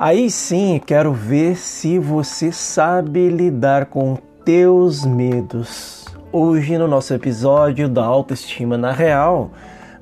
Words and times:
Aí 0.00 0.30
sim, 0.30 0.80
quero 0.86 1.12
ver 1.12 1.56
se 1.56 1.98
você 1.98 2.52
sabe 2.52 3.28
lidar 3.28 3.86
com 3.86 4.16
teus 4.44 5.04
medos. 5.04 6.04
Hoje, 6.30 6.78
no 6.78 6.86
nosso 6.86 7.12
episódio 7.14 7.88
da 7.88 8.04
autoestima 8.04 8.78
na 8.78 8.92
real, 8.92 9.50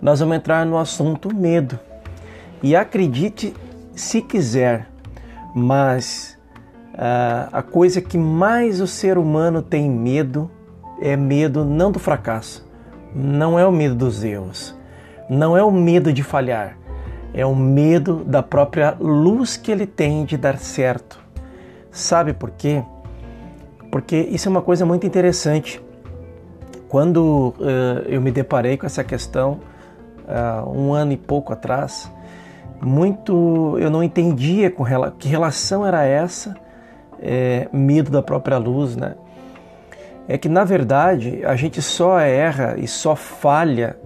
nós 0.03 0.21
vamos 0.21 0.37
entrar 0.37 0.67
no 0.67 0.77
assunto 0.77 1.35
medo. 1.35 1.81
E 2.63 2.77
acredite 2.77 3.55
se 3.95 4.21
quiser, 4.21 4.87
mas 5.55 6.39
uh, 6.93 7.49
a 7.51 7.63
coisa 7.63 8.03
que 8.03 8.19
mais 8.19 8.83
o 8.83 8.87
ser 8.87 9.17
humano 9.17 9.63
tem 9.63 9.89
medo 9.91 10.51
é 11.01 11.17
medo 11.17 11.65
não 11.65 11.91
do 11.91 11.99
fracasso, 11.99 12.69
não 13.15 13.59
é 13.59 13.67
o 13.67 13.73
medo 13.73 13.95
dos 13.95 14.23
erros, 14.23 14.77
não 15.31 15.57
é 15.57 15.65
o 15.65 15.71
medo 15.71 16.13
de 16.13 16.23
falhar 16.23 16.77
é 17.35 17.45
o 17.45 17.55
medo 17.55 18.25
da 18.25 18.43
própria 18.43 18.97
luz 18.99 19.57
que 19.57 19.71
ele 19.71 19.87
tem 19.87 20.25
de 20.25 20.37
dar 20.37 20.59
certo. 20.59 21.21
Sabe 21.91 22.33
por 22.33 22.51
quê? 22.51 22.83
Porque 23.91 24.17
isso 24.17 24.49
é 24.49 24.51
uma 24.51 24.63
coisa 24.63 24.85
muito 24.85 25.07
interessante. 25.07 25.81
Quando 26.89 27.55
uh, 27.59 28.03
eu 28.07 28.21
me 28.21 28.31
deparei 28.31 28.77
com 28.77 28.87
essa 28.87 29.03
questão, 29.03 29.61
uh, 30.27 30.69
um 30.71 30.93
ano 30.93 31.13
e 31.13 31.17
pouco 31.17 31.53
atrás, 31.53 32.11
muito 32.81 33.77
eu 33.79 33.91
não 33.91 34.03
entendia 34.03 34.71
com 34.71 34.83
rela 34.83 35.15
que 35.19 35.29
relação 35.29 35.87
era 35.87 36.05
essa, 36.05 36.55
é, 37.21 37.69
medo 37.73 38.11
da 38.11 38.23
própria 38.23 38.59
luz, 38.59 38.97
né? 38.97 39.15
É 40.29 40.37
que 40.37 40.49
na 40.49 40.65
verdade 40.65 41.45
a 41.45 41.55
gente 41.57 41.81
só 41.81 42.19
erra 42.19 42.75
e 42.77 42.87
só 42.87 43.15
falha 43.15 43.97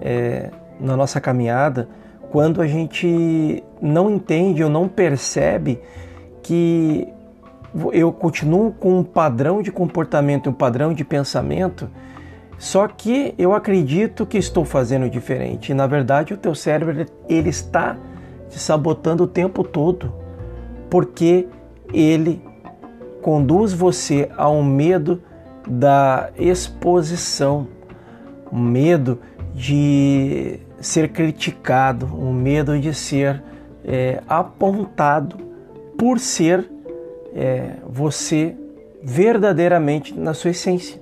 é, 0.00 0.50
na 0.80 0.96
nossa 0.96 1.20
caminhada 1.20 1.88
quando 2.30 2.62
a 2.62 2.66
gente 2.66 3.62
não 3.82 4.08
entende 4.08 4.62
ou 4.62 4.70
não 4.70 4.88
percebe 4.88 5.80
que 6.42 7.08
eu 7.92 8.12
continuo 8.12 8.72
com 8.72 8.98
um 8.98 9.04
padrão 9.04 9.60
de 9.62 9.70
comportamento, 9.70 10.48
um 10.48 10.52
padrão 10.52 10.94
de 10.94 11.04
pensamento, 11.04 11.90
só 12.56 12.86
que 12.86 13.34
eu 13.36 13.52
acredito 13.52 14.24
que 14.24 14.38
estou 14.38 14.64
fazendo 14.64 15.08
diferente. 15.10 15.72
E, 15.72 15.74
na 15.74 15.86
verdade, 15.86 16.32
o 16.32 16.36
teu 16.36 16.54
cérebro 16.54 17.06
ele 17.28 17.48
está 17.48 17.96
te 18.48 18.58
sabotando 18.58 19.24
o 19.24 19.26
tempo 19.26 19.64
todo, 19.64 20.12
porque 20.88 21.48
ele 21.92 22.42
conduz 23.22 23.72
você 23.72 24.30
a 24.36 24.48
um 24.48 24.62
medo 24.62 25.22
da 25.66 26.30
exposição, 26.36 27.66
um 28.52 28.60
medo 28.60 29.18
de 29.54 30.60
ser 30.80 31.10
criticado, 31.10 32.06
o 32.06 32.32
medo 32.32 32.78
de 32.78 32.94
ser 32.94 33.42
é, 33.84 34.22
apontado 34.28 35.36
por 35.98 36.18
ser 36.18 36.68
é, 37.34 37.74
você 37.86 38.56
verdadeiramente 39.02 40.18
na 40.18 40.34
sua 40.34 40.50
essência. 40.50 41.00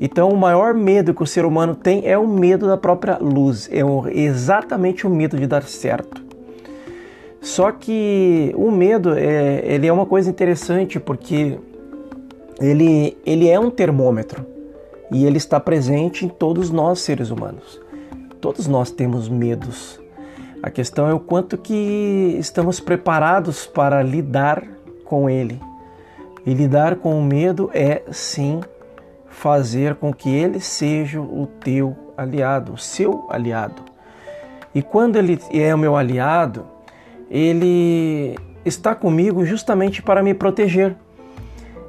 Então, 0.00 0.28
o 0.28 0.36
maior 0.36 0.74
medo 0.74 1.12
que 1.12 1.22
o 1.22 1.26
ser 1.26 1.44
humano 1.44 1.74
tem 1.74 2.06
é 2.06 2.16
o 2.16 2.26
medo 2.26 2.68
da 2.68 2.76
própria 2.76 3.18
luz, 3.18 3.68
é 3.72 3.80
exatamente 4.12 5.06
o 5.06 5.10
medo 5.10 5.36
de 5.36 5.46
dar 5.46 5.64
certo. 5.64 6.22
Só 7.40 7.72
que 7.72 8.52
o 8.56 8.70
medo 8.70 9.14
é, 9.14 9.62
ele 9.64 9.86
é 9.86 9.92
uma 9.92 10.06
coisa 10.06 10.30
interessante 10.30 11.00
porque 11.00 11.58
ele, 12.60 13.16
ele 13.24 13.48
é 13.48 13.58
um 13.58 13.70
termômetro 13.70 14.44
e 15.10 15.24
ele 15.24 15.38
está 15.38 15.58
presente 15.58 16.24
em 16.24 16.28
todos 16.28 16.70
nós 16.70 17.00
seres 17.00 17.30
humanos. 17.30 17.80
Todos 18.40 18.66
nós 18.66 18.90
temos 18.90 19.28
medos. 19.28 20.00
A 20.62 20.70
questão 20.70 21.08
é 21.08 21.14
o 21.14 21.20
quanto 21.20 21.56
que 21.56 22.36
estamos 22.38 22.80
preparados 22.80 23.66
para 23.66 24.02
lidar 24.02 24.64
com 25.04 25.28
ele. 25.28 25.60
E 26.46 26.54
lidar 26.54 26.96
com 26.96 27.18
o 27.18 27.22
medo 27.22 27.70
é 27.72 28.02
sim 28.10 28.60
fazer 29.28 29.94
com 29.96 30.12
que 30.12 30.28
ele 30.28 30.60
seja 30.60 31.20
o 31.20 31.46
teu 31.60 31.96
aliado, 32.16 32.72
o 32.72 32.78
seu 32.78 33.26
aliado. 33.28 33.82
E 34.74 34.82
quando 34.82 35.16
ele 35.16 35.38
é 35.52 35.74
o 35.74 35.78
meu 35.78 35.96
aliado, 35.96 36.66
ele 37.30 38.36
está 38.64 38.94
comigo 38.94 39.44
justamente 39.44 40.02
para 40.02 40.22
me 40.22 40.34
proteger. 40.34 40.96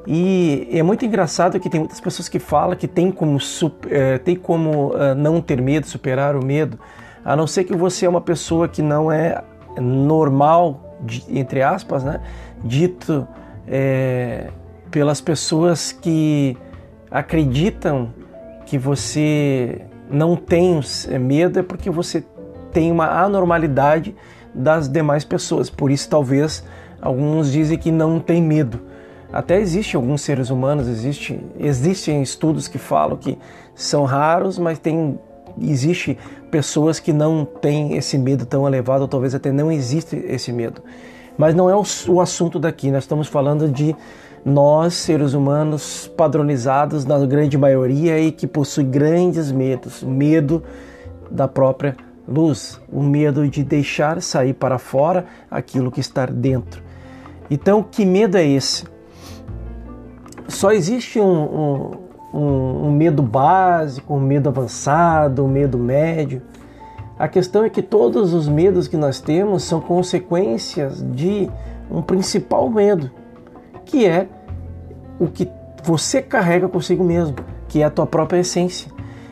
E 0.08 0.68
é 0.72 0.82
muito 0.82 1.06
engraçado 1.06 1.60
que 1.60 1.70
tem 1.70 1.80
muitas 1.80 2.00
pessoas 2.00 2.28
que 2.30 2.40
falam 2.40 2.76
que 2.76 2.88
tem 2.88 3.12
como, 3.12 3.38
é, 3.90 4.18
tem 4.18 4.36
como 4.36 4.94
uh, 4.94 5.14
não 5.16 5.42
ter 5.42 5.62
medo, 5.62 5.86
superar 5.86 6.36
o 6.36 6.44
medo, 6.44 6.80
a 7.24 7.36
não 7.36 7.46
ser 7.46 7.64
que 7.64 7.76
você 7.76 8.06
é 8.06 8.10
uma 8.10 8.22
pessoa 8.22 8.68
que 8.68 8.82
não 8.82 9.12
é 9.12 9.44
normal, 9.80 10.98
entre 11.30 11.62
aspas, 11.62 12.04
né, 12.04 12.22
dito 12.64 13.28
é, 13.68 14.50
pelas 14.90 15.22
pessoas 15.22 15.92
que 15.92 16.58
acreditam 17.12 18.14
que 18.66 18.78
você 18.78 19.81
não 20.10 20.36
tem 20.36 20.80
medo 21.20 21.60
é 21.60 21.64
porque 21.64 21.90
você 21.90 22.24
tem 22.72 22.92
uma 22.92 23.24
anormalidade 23.24 24.16
das 24.54 24.88
demais 24.88 25.24
pessoas. 25.24 25.70
Por 25.70 25.92
isso, 25.92 26.10
talvez 26.10 26.64
alguns 27.02 27.52
dizem 27.52 27.78
que 27.78 27.92
não 27.92 28.20
tem 28.20 28.42
medo. 28.42 28.81
Até 29.32 29.60
existem 29.60 30.00
alguns 30.00 30.22
seres 30.22 30.50
humanos, 30.50 30.88
existe, 30.88 31.40
existem 31.60 32.22
estudos 32.22 32.68
que 32.68 32.80
falam 32.80 33.16
que 33.16 33.38
são 33.76 34.04
raros, 34.04 34.58
mas 34.58 34.80
tem, 34.80 35.20
existe 35.62 36.18
pessoas 36.50 37.00
que 37.00 37.14
não 37.14 37.46
têm 37.46 37.96
esse 37.96 38.18
medo 38.18 38.46
tão 38.46 38.68
elevado, 38.68 39.04
ou 39.04 39.08
talvez 39.08 39.36
até 39.36 39.52
não 39.52 39.72
existe 39.72 40.16
esse 40.28 40.52
medo. 40.52 40.82
Mas 41.38 41.54
não 41.54 41.70
é 41.70 41.76
o, 41.76 41.84
o 42.08 42.20
assunto 42.20 42.60
daqui, 42.60 42.90
nós 42.90 43.04
estamos 43.04 43.28
falando 43.28 43.70
de 43.70 43.96
nós, 44.44 44.96
seres 44.96 45.34
humanos 45.34 46.12
padronizados 46.18 47.06
na 47.06 47.24
grande 47.26 47.58
maioria 47.58 48.20
e 48.20 48.32
que 48.32 48.48
possui 48.48 48.84
grandes 48.84 49.52
medos, 49.52 50.02
medo 50.02 50.64
da 51.30 51.48
própria 51.48 51.96
luz, 52.28 52.82
o 52.92 53.04
medo 53.04 53.48
de 53.48 53.64
deixar 53.64 54.22
sair 54.22 54.54
para 54.54 54.80
fora 54.80 55.26
aquilo 55.52 55.92
que 55.92 56.00
está 56.00 56.26
dentro. 56.26 56.82
Então, 57.50 57.84
que 57.84 58.06
medo 58.06 58.38
é 58.38 58.46
esse? 58.46 58.86
Só 60.50 60.72
existe 60.72 61.20
um, 61.20 61.92
um, 62.34 62.88
um, 62.88 62.92
medo 62.92 63.22
básico, 63.22 64.14
um 64.14 64.20
medo 64.20 64.50
avançado, 64.50 65.44
um 65.44 65.48
medo 65.48 65.78
médio. 65.78 66.42
A 67.18 67.28
questão 67.28 67.64
é 67.64 67.70
que 67.70 67.82
todos 67.82 68.34
os 68.34 68.48
medos 68.48 68.88
que 68.88 68.98
nós 68.98 69.20
temos 69.20 69.64
são 69.64 69.80
consequências 69.80 71.04
de 71.12 71.50
um 71.90 72.02
principal 72.02 72.70
medo, 72.70 73.10
que 73.86 74.06
é 74.06 74.28
o 75.20 75.28
que 75.28 75.50
você 75.84 76.22
carrega 76.22 76.68
consigo 76.68 77.04
mesmo, 77.04 77.36
que 77.68 77.81
é 77.81 77.86
a 77.86 77.90
tua 77.90 78.06
própria 78.06 78.40
essência. 78.40 78.92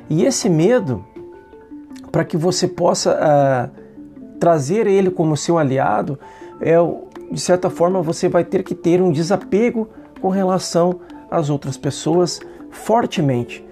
E 0.10 0.26
esse 0.26 0.50
medo, 0.50 1.06
para 2.12 2.24
que 2.24 2.38
você 2.38 2.68
possa 2.68 3.14
uh, 3.14 4.38
trazer 4.40 4.88
ele 4.88 5.10
como 5.10 5.36
seu 5.38 5.58
aliado, 5.58 6.20
é 6.62 6.76
de 7.32 7.40
certa 7.40 7.70
forma 7.70 8.02
você 8.02 8.28
vai 8.30 8.44
ter 8.44 8.64
que 8.64 8.74
ter 8.74 9.02
um 9.02 9.12
desapego 9.12 9.90
com 10.22 10.30
relação 10.30 11.00
às 11.30 11.50
outras 11.50 11.78
pessoas 11.78 12.40
fortemente. 12.72 13.66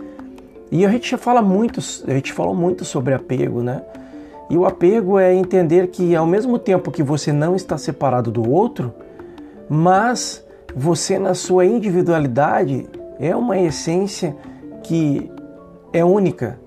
E 0.72 0.86
a 0.86 0.90
gente 0.90 1.10
já 1.10 1.18
fala 1.18 1.42
muito, 1.42 1.80
a 2.08 2.12
gente 2.12 2.34
falou 2.34 2.56
muito 2.56 2.84
sobre 2.84 3.14
apego, 3.14 3.62
né? 3.62 3.82
E 4.50 4.58
o 4.58 4.66
apego 4.66 5.18
é 5.18 5.34
entender 5.34 5.88
que 5.88 6.16
ao 6.16 6.26
mesmo 6.26 6.60
tempo 6.60 6.92
que 6.92 7.02
você 7.02 7.32
não 7.32 7.56
está 7.56 7.78
separado 7.78 8.32
do 8.32 8.50
outro, 8.50 8.94
mas 9.70 10.46
você 10.76 11.18
na 11.18 11.34
sua 11.34 11.66
individualidade 11.66 12.88
é 13.20 13.36
uma 13.36 13.58
essência 13.58 14.36
que 14.84 15.32
é 15.92 16.04
única. 16.04 16.60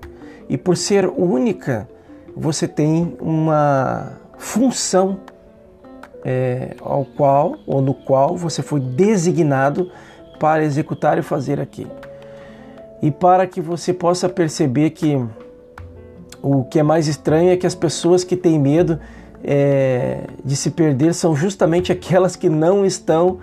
E 0.49 0.57
por 0.57 0.75
ser 0.75 1.07
única, 1.07 1.87
você 2.35 2.67
tem 2.67 3.15
uma 3.21 4.13
função 4.37 5.19
é, 6.25 6.75
ao 6.81 7.05
qual 7.05 7.55
ou 7.65 7.81
no 7.81 7.93
qual 7.93 8.35
você 8.35 8.61
foi 8.61 8.79
designado 8.79 9.91
para 10.39 10.63
executar 10.63 11.17
e 11.17 11.21
fazer 11.21 11.59
aquilo. 11.59 11.91
E 13.01 13.11
para 13.11 13.45
que 13.45 13.61
você 13.61 13.93
possa 13.93 14.27
perceber 14.27 14.91
que 14.91 15.21
o 16.41 16.63
que 16.63 16.79
é 16.79 16.83
mais 16.83 17.07
estranho 17.07 17.51
é 17.51 17.57
que 17.57 17.67
as 17.67 17.75
pessoas 17.75 18.23
que 18.23 18.35
têm 18.35 18.57
medo 18.57 18.99
é, 19.43 20.21
de 20.43 20.55
se 20.55 20.71
perder 20.71 21.13
são 21.13 21.35
justamente 21.35 21.91
aquelas 21.91 22.35
que 22.35 22.49
não 22.49 22.85
estão, 22.85 23.39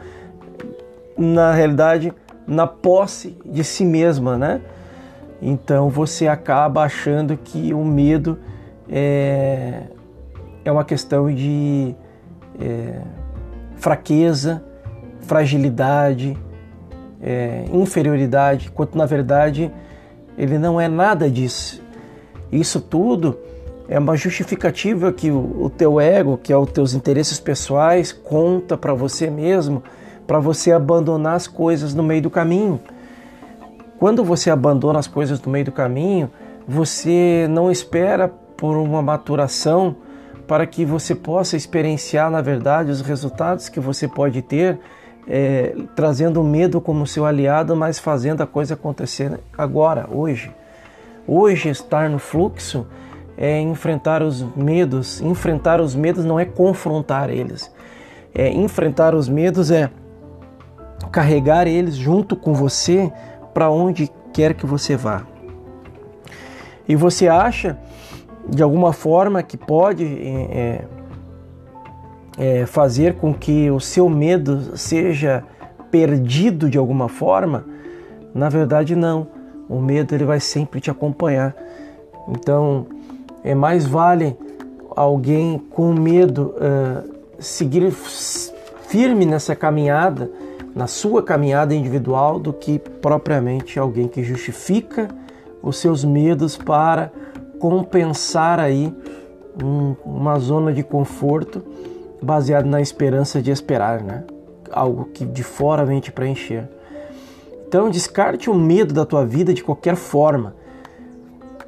na 1.16 1.52
realidade, 1.52 2.12
na 2.46 2.66
posse 2.66 3.36
de 3.44 3.64
si 3.64 3.84
mesma, 3.84 4.36
né? 4.36 4.60
Então 5.40 5.88
você 5.88 6.28
acaba 6.28 6.82
achando 6.82 7.36
que 7.36 7.74
o 7.74 7.84
medo 7.84 8.38
é, 8.88 9.82
é 10.64 10.72
uma 10.72 10.84
questão 10.84 11.32
de 11.32 11.94
é, 12.60 13.00
fraqueza, 13.76 14.64
fragilidade, 15.20 16.38
é, 17.26 17.64
inferioridade, 17.72 18.70
quando 18.70 18.94
na 18.94 19.04
verdade 19.04 19.72
ele 20.38 20.58
não 20.58 20.80
é 20.80 20.86
nada 20.86 21.28
disso. 21.28 21.82
Isso 22.52 22.80
tudo 22.80 23.36
é 23.88 23.98
uma 23.98 24.16
justificativa 24.16 25.12
que 25.12 25.30
o, 25.30 25.64
o 25.64 25.68
teu 25.68 26.00
ego, 26.00 26.38
que 26.40 26.52
é 26.52 26.56
os 26.56 26.70
teus 26.70 26.94
interesses 26.94 27.40
pessoais, 27.40 28.12
conta 28.12 28.76
para 28.76 28.94
você 28.94 29.28
mesmo, 29.28 29.82
para 30.24 30.38
você 30.38 30.70
abandonar 30.70 31.34
as 31.34 31.48
coisas 31.48 31.94
no 31.94 32.02
meio 32.02 32.22
do 32.22 32.30
caminho. 32.30 32.80
Quando 33.98 34.22
você 34.22 34.50
abandona 34.50 35.00
as 35.00 35.08
coisas 35.08 35.40
no 35.42 35.50
meio 35.50 35.64
do 35.64 35.72
caminho, 35.72 36.30
você 36.66 37.46
não 37.50 37.70
espera 37.70 38.28
por 38.28 38.76
uma 38.76 39.02
maturação 39.02 39.96
para 40.46 40.64
que 40.66 40.84
você 40.84 41.14
possa 41.14 41.56
experienciar, 41.56 42.30
na 42.30 42.40
verdade, 42.40 42.90
os 42.90 43.00
resultados 43.00 43.68
que 43.68 43.80
você 43.80 44.06
pode 44.06 44.42
ter, 44.42 44.78
é, 45.28 45.74
trazendo 45.94 46.40
o 46.40 46.44
medo 46.44 46.80
como 46.80 47.06
seu 47.06 47.26
aliado, 47.26 47.74
mas 47.74 47.98
fazendo 47.98 48.42
a 48.42 48.46
coisa 48.46 48.74
acontecer 48.74 49.38
agora, 49.56 50.08
hoje. 50.10 50.50
Hoje, 51.26 51.68
estar 51.68 52.08
no 52.08 52.18
fluxo 52.18 52.86
é 53.36 53.60
enfrentar 53.60 54.22
os 54.22 54.42
medos. 54.54 55.20
Enfrentar 55.20 55.80
os 55.80 55.94
medos 55.94 56.24
não 56.24 56.38
é 56.38 56.44
confrontar 56.44 57.30
eles. 57.30 57.70
É 58.34 58.48
enfrentar 58.48 59.14
os 59.14 59.28
medos 59.28 59.70
é 59.70 59.90
carregar 61.10 61.66
eles 61.66 61.96
junto 61.96 62.36
com 62.36 62.54
você 62.54 63.12
para 63.52 63.70
onde 63.70 64.10
quer 64.32 64.54
que 64.54 64.66
você 64.66 64.96
vá. 64.96 65.22
E 66.88 66.94
você 66.94 67.26
acha 67.26 67.78
de 68.48 68.62
alguma 68.62 68.92
forma 68.92 69.42
que 69.42 69.56
pode 69.56 70.04
é, 70.04 70.84
é, 72.36 72.66
fazer 72.66 73.14
com 73.14 73.32
que 73.32 73.70
o 73.70 73.80
seu 73.80 74.08
medo 74.08 74.76
seja 74.76 75.42
perdido 75.90 76.68
de 76.68 76.78
alguma 76.78 77.08
forma? 77.08 77.64
Na 78.34 78.48
verdade, 78.48 78.94
não. 78.94 79.26
O 79.68 79.80
medo 79.80 80.14
ele 80.14 80.24
vai 80.24 80.40
sempre 80.40 80.80
te 80.80 80.90
acompanhar. 80.90 81.54
Então, 82.28 82.86
é 83.42 83.54
mais 83.54 83.86
vale 83.86 84.36
alguém 84.94 85.58
com 85.58 85.92
medo 85.92 86.54
uh, 86.56 87.08
seguir 87.38 87.90
firme 87.92 89.26
nessa 89.26 89.54
caminhada 89.54 90.30
na 90.76 90.86
sua 90.86 91.22
caminhada 91.22 91.74
individual 91.74 92.38
do 92.38 92.52
que 92.52 92.78
propriamente 92.78 93.78
alguém 93.78 94.06
que 94.06 94.22
justifica 94.22 95.08
os 95.62 95.78
seus 95.78 96.04
medos 96.04 96.54
para 96.54 97.10
compensar 97.58 98.60
aí 98.60 98.94
um, 99.64 99.96
uma 100.04 100.38
zona 100.38 100.74
de 100.74 100.82
conforto 100.82 101.64
baseado 102.22 102.66
na 102.66 102.80
esperança 102.80 103.40
de 103.42 103.50
esperar, 103.50 104.02
né? 104.02 104.24
Algo 104.70 105.06
que 105.06 105.24
de 105.24 105.42
fora 105.42 105.84
vem 105.84 106.00
te 106.00 106.10
preencher. 106.10 106.68
Então 107.68 107.90
descarte 107.90 108.48
o 108.48 108.54
medo 108.54 108.94
da 108.94 109.04
tua 109.04 109.24
vida 109.24 109.52
de 109.52 109.62
qualquer 109.62 109.96
forma. 109.96 110.54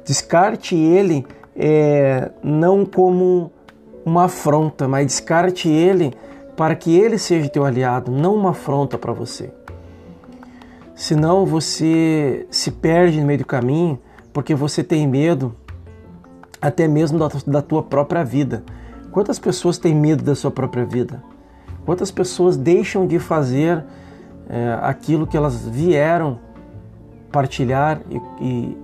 Descarte 0.05 0.75
ele 0.75 1.25
é, 1.55 2.31
não 2.41 2.85
como 2.85 3.51
uma 4.05 4.25
afronta, 4.25 4.87
mas 4.87 5.05
descarte 5.05 5.69
ele 5.69 6.13
para 6.55 6.75
que 6.75 6.97
ele 6.97 7.17
seja 7.17 7.49
teu 7.49 7.63
aliado, 7.63 8.11
não 8.11 8.35
uma 8.35 8.51
afronta 8.51 8.97
para 8.97 9.13
você. 9.13 9.51
Senão 10.95 11.45
você 11.45 12.45
se 12.49 12.71
perde 12.71 13.21
no 13.21 13.27
meio 13.27 13.39
do 13.39 13.45
caminho 13.45 13.99
porque 14.33 14.53
você 14.53 14.83
tem 14.83 15.07
medo 15.07 15.55
até 16.61 16.87
mesmo 16.87 17.17
da, 17.17 17.29
da 17.47 17.61
tua 17.61 17.83
própria 17.83 18.23
vida. 18.23 18.63
Quantas 19.11 19.39
pessoas 19.39 19.77
têm 19.77 19.95
medo 19.95 20.23
da 20.23 20.35
sua 20.35 20.51
própria 20.51 20.85
vida? 20.85 21.23
Quantas 21.85 22.11
pessoas 22.11 22.55
deixam 22.55 23.07
de 23.07 23.17
fazer 23.17 23.83
é, 24.47 24.77
aquilo 24.81 25.25
que 25.25 25.35
elas 25.35 25.67
vieram 25.67 26.39
partilhar 27.31 28.01
e, 28.09 28.21
e, 28.43 28.77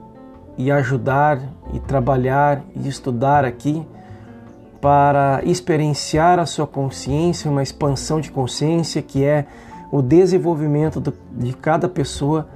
e 0.58 0.72
ajudar 0.72 1.40
e 1.74 1.80
trabalhar 1.80 2.64
e 2.76 2.88
estudar 2.88 3.46
aqui 3.46 3.86
para 4.82 5.42
experienciar 5.44 6.40
a 6.40 6.46
sua 6.46 6.68
consciência, 6.68 7.50
uma 7.50 7.64
expansão 7.64 8.20
de 8.20 8.32
consciência 8.32 9.02
que 9.02 9.24
é 9.24 9.46
o 9.92 10.02
desenvolvimento 10.02 11.00
do, 11.00 11.14
de 11.32 11.54
cada 11.54 11.88
pessoa 11.88 12.48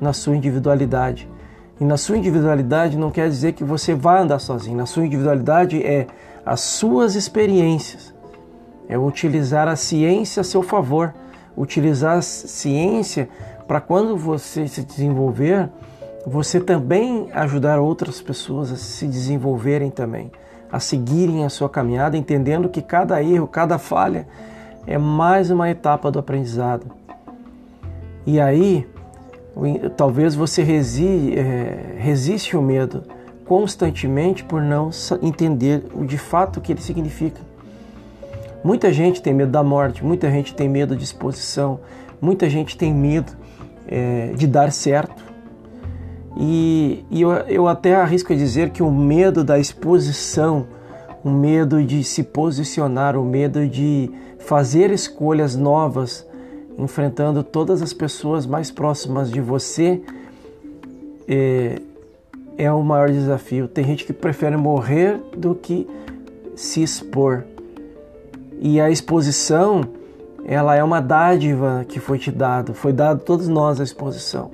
na 0.00 0.12
sua 0.12 0.36
individualidade. 0.36 1.28
E 1.80 1.84
na 1.84 1.96
sua 1.96 2.16
individualidade 2.16 2.96
não 2.96 3.10
quer 3.10 3.28
dizer 3.28 3.52
que 3.52 3.64
você 3.64 3.94
vai 3.94 4.22
andar 4.22 4.38
sozinho. 4.38 4.76
Na 4.76 4.86
sua 4.86 5.04
individualidade 5.04 5.82
é 5.82 6.06
as 6.44 6.60
suas 6.60 7.14
experiências. 7.14 8.14
É 8.88 8.98
utilizar 8.98 9.68
a 9.68 9.76
ciência 9.76 10.40
a 10.40 10.44
seu 10.44 10.62
favor. 10.62 11.14
Utilizar 11.56 12.18
a 12.18 12.22
ciência 12.22 13.28
para 13.66 13.80
quando 13.80 14.16
você 14.16 14.66
se 14.66 14.82
desenvolver, 14.82 15.70
você 16.26 16.60
também 16.60 17.28
ajudar 17.32 17.78
outras 17.78 18.20
pessoas 18.20 18.72
a 18.72 18.76
se 18.76 19.06
desenvolverem 19.06 19.90
também 19.90 20.30
a 20.74 20.80
seguirem 20.80 21.44
a 21.44 21.48
sua 21.48 21.68
caminhada, 21.68 22.16
entendendo 22.16 22.68
que 22.68 22.82
cada 22.82 23.22
erro, 23.22 23.46
cada 23.46 23.78
falha 23.78 24.26
é 24.88 24.98
mais 24.98 25.48
uma 25.48 25.70
etapa 25.70 26.10
do 26.10 26.18
aprendizado. 26.18 26.86
E 28.26 28.40
aí, 28.40 28.84
talvez 29.96 30.34
você 30.34 30.64
resiste, 30.64 31.38
é, 31.38 31.94
resiste 31.96 32.56
o 32.56 32.62
medo 32.62 33.04
constantemente 33.44 34.42
por 34.44 34.62
não 34.62 34.90
entender 35.22 35.84
o 35.94 36.04
de 36.04 36.18
fato 36.18 36.60
que 36.60 36.72
ele 36.72 36.80
significa. 36.80 37.40
Muita 38.62 38.92
gente 38.92 39.20
tem 39.20 39.34
medo 39.34 39.50
da 39.50 39.62
morte, 39.62 40.02
muita 40.02 40.30
gente 40.30 40.54
tem 40.54 40.68
medo 40.68 40.96
de 40.96 41.04
exposição, 41.04 41.80
muita 42.20 42.48
gente 42.48 42.78
tem 42.78 42.94
medo 42.94 43.32
é, 43.86 44.32
de 44.34 44.46
dar 44.46 44.72
certo. 44.72 45.22
E, 46.36 47.04
e 47.10 47.20
eu, 47.20 47.30
eu 47.30 47.68
até 47.68 47.94
arrisco 47.94 48.32
a 48.32 48.36
dizer 48.36 48.70
que 48.70 48.82
o 48.82 48.90
medo 48.90 49.44
da 49.44 49.58
exposição, 49.58 50.66
o 51.22 51.30
medo 51.30 51.82
de 51.82 52.02
se 52.02 52.22
posicionar, 52.22 53.16
o 53.16 53.24
medo 53.24 53.68
de 53.68 54.10
fazer 54.38 54.90
escolhas 54.90 55.54
novas, 55.54 56.26
enfrentando 56.78 57.42
todas 57.42 57.82
as 57.82 57.92
pessoas 57.92 58.46
mais 58.46 58.70
próximas 58.70 59.30
de 59.30 59.40
você, 59.40 60.00
é, 61.28 61.80
é 62.56 62.70
o 62.70 62.82
maior 62.82 63.10
desafio. 63.10 63.68
Tem 63.68 63.84
gente 63.84 64.04
que 64.04 64.12
prefere 64.12 64.56
morrer 64.56 65.20
do 65.36 65.54
que 65.54 65.88
se 66.54 66.82
expor. 66.82 67.44
E 68.60 68.80
a 68.80 68.90
exposição, 68.90 69.82
ela 70.44 70.74
é 70.74 70.82
uma 70.82 71.00
dádiva 71.00 71.84
que 71.88 71.98
foi 71.98 72.18
te 72.18 72.30
dado, 72.30 72.74
foi 72.74 72.92
dado 72.92 73.18
a 73.18 73.24
todos 73.24 73.48
nós 73.48 73.80
a 73.80 73.84
exposição 73.84 74.50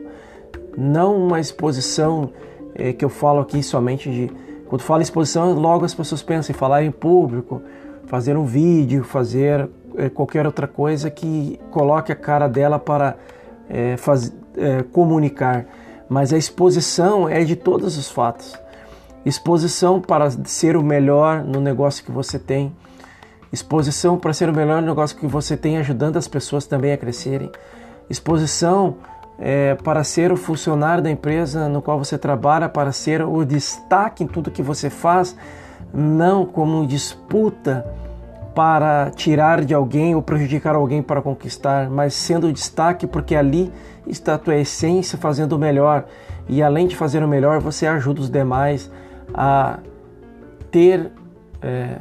não 0.77 1.17
uma 1.17 1.41
exposição 1.41 2.31
é, 2.75 2.93
que 2.93 3.05
eu 3.05 3.09
falo 3.09 3.41
aqui 3.41 3.63
somente 3.63 4.11
de. 4.11 4.31
Quando 4.67 4.83
falo 4.83 5.03
exposição, 5.03 5.53
logo 5.55 5.85
as 5.85 5.93
pessoas 5.93 6.23
pensam 6.23 6.55
em 6.55 6.59
falar 6.59 6.85
em 6.85 6.93
público, 6.93 7.61
fazer 8.07 8.37
um 8.37 8.45
vídeo, 8.45 9.03
fazer 9.03 9.69
é, 9.97 10.09
qualquer 10.09 10.47
outra 10.47 10.69
coisa 10.69 11.11
que 11.11 11.59
coloque 11.73 12.13
a 12.13 12.15
cara 12.15 12.47
dela 12.47 12.79
para 12.79 13.17
é, 13.69 13.97
faz, 13.97 14.33
é, 14.57 14.83
comunicar. 14.85 15.67
Mas 16.11 16.33
a 16.33 16.37
exposição 16.37 17.29
é 17.29 17.45
de 17.45 17.55
todos 17.55 17.97
os 17.97 18.11
fatos. 18.11 18.59
Exposição 19.25 20.01
para 20.01 20.29
ser 20.45 20.77
o 20.77 20.83
melhor 20.83 21.45
no 21.45 21.61
negócio 21.61 22.05
que 22.05 22.11
você 22.11 22.37
tem. 22.37 22.75
Exposição 23.53 24.19
para 24.19 24.33
ser 24.33 24.49
o 24.49 24.53
melhor 24.53 24.83
no 24.83 24.89
negócio 24.89 25.17
que 25.17 25.27
você 25.29 25.57
tem, 25.57 25.79
ajudando 25.79 26.17
as 26.17 26.27
pessoas 26.27 26.67
também 26.67 26.93
a 26.93 26.99
crescerem. 26.99 27.49
Exposição 28.11 28.97
é, 29.39 29.77
para 29.77 30.03
ser 30.03 30.33
o 30.33 30.37
funcionário 30.37 31.01
da 31.01 31.11
empresa 31.11 31.69
no 31.69 31.81
qual 31.81 31.97
você 31.97 32.19
trabalha, 32.19 32.69
para 32.69 32.91
ser 32.91 33.23
o 33.23 33.45
destaque 33.45 34.25
em 34.25 34.27
tudo 34.27 34.51
que 34.51 34.63
você 34.63 34.91
faz, 34.91 35.37
não 35.95 36.45
como 36.45 36.85
disputa 36.89 37.87
para 38.61 39.11
tirar 39.13 39.65
de 39.65 39.73
alguém 39.73 40.15
ou 40.15 40.21
prejudicar 40.21 40.75
alguém 40.75 41.01
para 41.01 41.23
conquistar, 41.23 41.89
mas 41.89 42.13
sendo 42.13 42.49
o 42.49 42.53
destaque 42.53 43.07
porque 43.07 43.35
ali 43.35 43.73
está 44.07 44.35
a 44.35 44.39
tua 44.39 44.55
essência 44.55 45.17
fazendo 45.17 45.55
o 45.55 45.59
melhor. 45.59 46.05
E 46.47 46.63
além 46.63 46.87
de 46.87 46.95
fazer 46.95 47.23
o 47.23 47.27
melhor, 47.27 47.59
você 47.59 47.87
ajuda 47.87 48.21
os 48.21 48.29
demais 48.29 48.91
a 49.33 49.79
ter 50.71 51.11
é, 51.63 52.01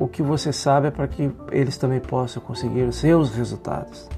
o 0.00 0.08
que 0.08 0.20
você 0.20 0.52
sabe 0.52 0.90
para 0.90 1.06
que 1.06 1.30
eles 1.52 1.78
também 1.78 2.00
possam 2.00 2.42
conseguir 2.42 2.82
os 2.82 2.96
seus 2.96 3.30
resultados. 3.32 4.08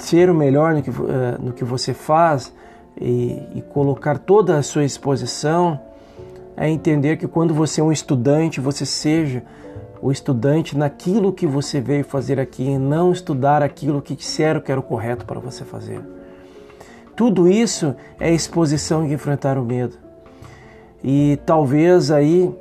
Ser 0.00 0.28
o 0.28 0.34
melhor 0.34 0.74
no 0.74 0.82
que, 0.82 0.90
uh, 0.90 0.96
no 1.38 1.52
que 1.52 1.62
você 1.62 1.94
faz 1.94 2.52
e, 3.00 3.40
e 3.54 3.62
colocar 3.72 4.18
toda 4.18 4.58
a 4.58 4.64
sua 4.64 4.82
exposição 4.84 5.78
é 6.56 6.68
entender 6.68 7.18
que 7.18 7.28
quando 7.28 7.54
você 7.54 7.80
é 7.80 7.84
um 7.84 7.92
estudante, 7.92 8.60
você 8.60 8.84
seja 8.84 9.44
o 10.02 10.10
estudante 10.10 10.76
naquilo 10.76 11.32
que 11.32 11.46
você 11.46 11.80
veio 11.80 12.04
fazer 12.04 12.40
aqui 12.40 12.64
e 12.64 12.78
não 12.78 13.12
estudar 13.12 13.62
aquilo 13.62 14.00
que 14.00 14.14
disseram 14.14 14.60
que 14.60 14.70
era 14.70 14.80
o 14.80 14.82
correto 14.82 15.26
para 15.26 15.38
você 15.38 15.64
fazer. 15.64 16.00
Tudo 17.14 17.48
isso 17.48 17.94
é 18.18 18.32
exposição 18.32 19.06
de 19.06 19.12
enfrentar 19.12 19.58
o 19.58 19.64
medo. 19.64 19.96
E 21.04 21.38
talvez 21.44 22.10
aí 22.10 22.54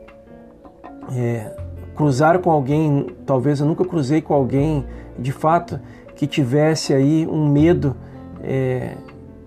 é, 1.15 1.55
cruzar 1.96 2.39
com 2.39 2.51
alguém, 2.51 3.08
talvez 3.25 3.60
eu 3.60 3.65
nunca 3.65 3.86
cruzei 3.86 4.22
com 4.22 4.34
alguém 4.34 4.86
de 5.17 5.31
fato 5.31 5.79
que 6.15 6.27
tivesse 6.27 6.93
aí 6.93 7.25
um 7.25 7.48
medo 7.48 7.96
é, 8.43 8.96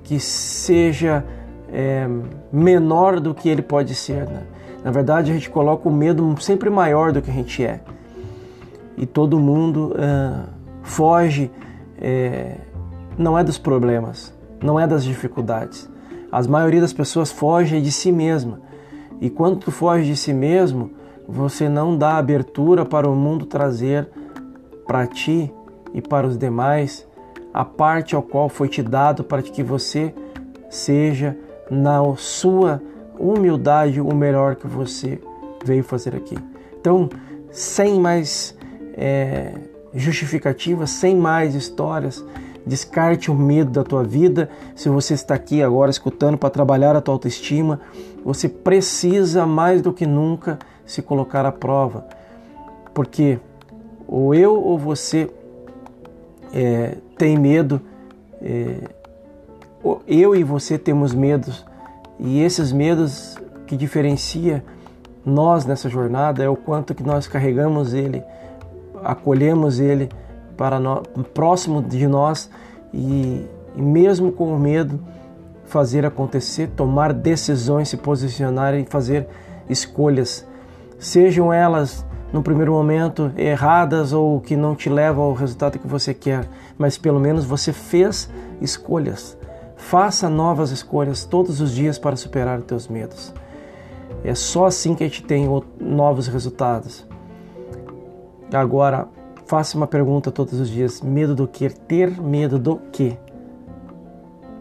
que 0.03 0.19
seja 0.19 1.25
é, 1.73 2.07
menor 2.53 3.21
do 3.21 3.35
que 3.35 3.49
ele 3.49 3.63
pode 3.63 3.95
ser. 3.95 4.27
Né? 4.27 4.43
Na 4.85 4.91
verdade, 4.91 5.31
a 5.31 5.35
gente 5.35 5.49
coloca 5.49 5.89
o 5.89 5.93
medo 5.93 6.35
sempre 6.41 6.69
maior 6.69 7.13
do 7.13 7.23
que 7.23 7.31
a 7.31 7.35
gente 7.35 7.65
é. 7.65 7.81
E 8.97 9.07
todo 9.07 9.39
mundo 9.39 9.95
uh, 9.95 10.49
foge, 10.83 11.51
é, 11.99 12.57
não 13.17 13.39
é 13.39 13.45
dos 13.45 13.59
problemas, 13.59 14.35
não 14.63 14.79
é 14.79 14.87
das 14.87 15.05
dificuldades. 15.05 15.89
A 16.31 16.43
maioria 16.43 16.81
das 16.81 16.93
pessoas 16.93 17.31
foge 17.31 17.81
de 17.81 17.93
si 17.93 18.11
mesma. 18.11 18.61
E 19.21 19.31
quando 19.31 19.59
tu 19.59 19.71
foge 19.71 20.05
de 20.05 20.17
si 20.17 20.33
mesmo, 20.33 20.91
você 21.29 21.69
não 21.69 21.97
dá 21.97 22.17
abertura 22.17 22.85
para 22.85 23.09
o 23.09 23.15
mundo 23.15 23.47
trazer 23.47 24.09
para 24.87 25.07
ti 25.07 25.53
e 25.95 26.01
para 26.01 26.27
os 26.27 26.37
demais 26.37 27.07
a 27.55 27.65
parte 27.65 28.15
ao 28.15 28.23
qual 28.23 28.49
foi 28.49 28.69
te 28.69 28.83
dado 28.83 29.23
para 29.23 29.43
que 29.43 29.63
você 29.63 30.15
seja 30.71 31.37
na 31.71 32.03
sua 32.17 32.83
humildade 33.23 34.01
o 34.01 34.15
melhor 34.15 34.57
que 34.57 34.67
você 34.67 35.21
veio 35.65 35.85
fazer 35.85 36.17
aqui. 36.17 36.37
Então, 36.81 37.09
sem 37.51 38.01
mais 38.01 38.57
é, 38.95 39.55
justificativas, 39.95 40.91
sem 40.91 41.15
mais 41.17 41.55
histórias, 41.55 42.25
descarte 42.67 43.31
o 43.31 43.35
medo 43.35 43.71
da 43.71 43.85
tua 43.85 44.03
vida. 44.03 44.51
Se 44.75 44.89
você 44.89 45.15
está 45.15 45.35
aqui 45.35 45.63
agora 45.63 45.91
escutando 45.91 46.37
para 46.37 46.51
trabalhar 46.51 46.97
a 46.97 47.01
tua 47.01 47.15
autoestima, 47.15 47.81
você 48.25 48.49
precisa 48.49 49.47
mais 49.47 49.81
do 49.81 49.93
que 49.93 50.07
nunca 50.07 50.59
se 50.85 51.01
colocar 51.01 51.47
à 51.47 51.53
prova, 51.53 52.07
porque 52.93 53.39
ou 54.07 54.35
eu 54.35 54.61
ou 54.61 54.77
você 54.77 55.31
é, 56.53 56.97
tem 57.17 57.39
medo, 57.39 57.81
é, 58.41 58.77
eu 60.07 60.37
e 60.37 60.45
você 60.45 60.77
temos 60.77 61.15
medos 61.15 61.65
e 62.19 62.43
esses 62.43 62.73
medos 62.73 63.37
que 63.67 63.77
diferencia 63.77 64.63
nós 65.25 65.65
nessa 65.65 65.89
jornada 65.89 66.43
é 66.43 66.49
o 66.49 66.57
quanto 66.57 66.95
que 66.95 67.03
nós 67.03 67.27
carregamos 67.27 67.95
ele, 67.95 68.23
acolhemos 69.03 69.81
ele 69.81 70.09
para 70.57 70.79
próximo 71.33 71.83
de 71.83 72.07
nós 72.07 72.51
e, 72.93 73.47
e 73.75 73.83
mesmo 73.83 74.33
com 74.33 74.55
o 74.55 74.59
medo 74.59 75.01
fazer 75.65 76.05
acontecer, 76.05 76.69
tomar 76.77 77.13
decisões, 77.13 77.89
se 77.89 77.97
posicionar 77.97 78.75
e 78.75 78.85
fazer 78.85 79.27
escolhas, 79.69 80.47
sejam 80.99 81.53
elas 81.53 82.05
no 82.33 82.43
primeiro 82.43 82.73
momento 82.73 83.33
erradas 83.37 84.13
ou 84.13 84.41
que 84.41 84.57
não 84.57 84.75
te 84.75 84.89
levam 84.89 85.25
ao 85.25 85.33
resultado 85.35 85.79
que 85.79 85.87
você 85.87 86.13
quer, 86.13 86.49
mas 86.79 86.99
pelo 86.99 87.21
menos 87.21 87.45
você 87.45 87.73
fez 87.73 88.31
escolhas. 88.61 89.37
Faça 89.83 90.31
novas 90.31 90.71
escolhas 90.71 91.25
todos 91.25 91.61
os 91.61 91.73
dias 91.73 91.99
para 91.99 92.17
superar 92.17 92.61
os 92.61 92.65
teus 92.65 92.89
medos. 92.89 93.35
É 94.25 94.35
só 94.35 94.67
assim 94.67 94.95
que 94.95 95.05
a 95.05 95.07
gente 95.07 95.25
tem 95.25 95.47
novos 95.79 96.29
resultados. 96.29 97.07
Agora, 98.55 99.09
faça 99.45 99.77
uma 99.77 99.87
pergunta 99.87 100.31
todos 100.31 100.59
os 100.59 100.71
dias: 100.71 101.03
medo 101.03 101.35
do 101.35 101.47
que? 101.47 101.69
Ter 101.69 102.19
medo 102.23 102.59
do 102.59 102.77
que? 102.91 103.19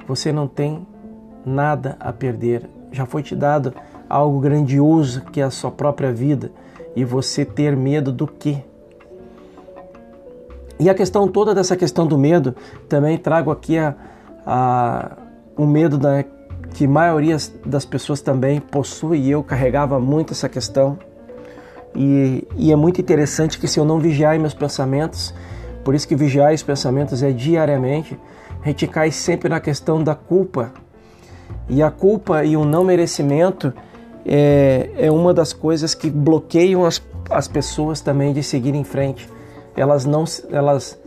Você 0.08 0.34
não 0.34 0.48
tem 0.48 0.86
nada 1.46 1.96
a 2.00 2.12
perder. 2.12 2.68
Já 2.92 3.06
foi 3.06 3.24
te 3.24 3.36
dado 3.36 3.74
algo 4.10 4.40
grandioso 4.40 5.22
que 5.22 5.40
é 5.40 5.44
a 5.44 5.52
sua 5.52 5.72
própria 5.72 6.12
vida 6.12 6.52
e 6.94 7.06
você 7.06 7.46
ter 7.46 7.78
medo 7.78 8.12
do 8.12 8.28
que? 8.28 8.62
E 10.78 10.90
a 10.90 10.96
questão 10.96 11.28
toda 11.28 11.54
dessa 11.54 11.78
questão 11.78 12.08
do 12.08 12.18
medo, 12.18 12.56
também 12.90 13.18
trago 13.18 13.52
aqui 13.52 13.78
a, 13.78 13.96
o 15.58 15.66
medo 15.66 15.98
da, 15.98 16.24
que 16.74 16.86
a 16.86 16.90
maioria 16.90 17.38
das 17.66 17.86
pessoas 17.86 18.22
também 18.22 18.60
possui 18.60 19.20
e 19.20 19.32
eu 19.32 19.44
carregava 19.44 20.00
muito 20.00 20.34
essa 20.34 20.48
questão. 20.48 20.98
E, 21.96 22.48
e 22.56 22.72
é 22.72 22.76
muito 22.76 23.02
interessante 23.02 23.60
que 23.60 23.68
se 23.68 23.80
eu 23.80 23.86
não 23.86 24.00
vigiar 24.00 24.40
meus 24.40 24.54
pensamentos, 24.54 25.34
por 25.84 25.94
isso 25.94 26.08
que 26.08 26.16
vigiar 26.16 26.54
os 26.54 26.64
pensamentos 26.64 27.22
é 27.22 27.32
diariamente, 27.32 28.18
a 28.64 28.68
gente 28.68 28.88
cai 28.88 29.12
sempre 29.12 29.50
na 29.50 29.60
questão 29.60 30.04
da 30.04 30.16
culpa. 30.16 30.72
E 31.68 31.82
a 31.82 31.92
culpa 31.92 32.44
e 32.46 32.56
o 32.56 32.64
não 32.64 32.84
merecimento 32.84 33.74
é, 34.26 34.90
é 34.98 35.12
uma 35.12 35.34
das 35.34 35.52
coisas 35.52 35.94
que 35.94 36.10
bloqueiam 36.10 36.86
as, 36.86 37.02
as 37.30 37.48
pessoas 37.48 38.02
também 38.02 38.34
de 38.34 38.44
seguir 38.44 38.76
em 38.76 38.84
frente. 38.84 39.28
Elas 39.76 40.06
não 40.06 40.26
elas 40.50 41.00